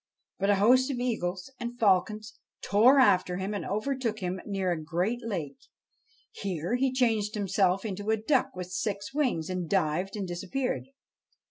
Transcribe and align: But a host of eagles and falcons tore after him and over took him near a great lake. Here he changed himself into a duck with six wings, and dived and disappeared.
But 0.39 0.49
a 0.49 0.55
host 0.55 0.89
of 0.89 0.97
eagles 0.97 1.51
and 1.59 1.77
falcons 1.77 2.33
tore 2.63 2.97
after 2.99 3.37
him 3.37 3.53
and 3.53 3.63
over 3.63 3.95
took 3.95 4.17
him 4.17 4.41
near 4.47 4.71
a 4.71 4.83
great 4.83 5.19
lake. 5.23 5.59
Here 6.31 6.73
he 6.75 6.91
changed 6.91 7.35
himself 7.35 7.85
into 7.85 8.09
a 8.09 8.17
duck 8.17 8.55
with 8.55 8.71
six 8.71 9.13
wings, 9.13 9.47
and 9.47 9.69
dived 9.69 10.15
and 10.15 10.27
disappeared. 10.27 10.85